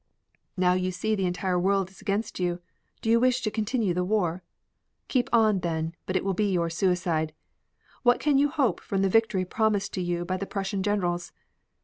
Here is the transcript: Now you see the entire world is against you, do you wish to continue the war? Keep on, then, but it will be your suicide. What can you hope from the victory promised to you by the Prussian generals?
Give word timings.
Now 0.57 0.73
you 0.73 0.89
see 0.91 1.13
the 1.13 1.27
entire 1.27 1.59
world 1.59 1.91
is 1.91 2.01
against 2.01 2.39
you, 2.39 2.59
do 3.03 3.09
you 3.11 3.19
wish 3.19 3.41
to 3.43 3.51
continue 3.51 3.93
the 3.93 4.03
war? 4.03 4.41
Keep 5.09 5.29
on, 5.31 5.59
then, 5.59 5.93
but 6.07 6.15
it 6.15 6.25
will 6.25 6.33
be 6.33 6.51
your 6.51 6.71
suicide. 6.71 7.33
What 8.01 8.19
can 8.19 8.39
you 8.39 8.49
hope 8.49 8.81
from 8.81 9.03
the 9.03 9.09
victory 9.09 9.45
promised 9.45 9.93
to 9.93 10.01
you 10.01 10.25
by 10.25 10.37
the 10.37 10.47
Prussian 10.47 10.81
generals? 10.81 11.31